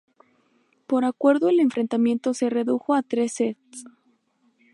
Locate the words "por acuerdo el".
0.87-1.59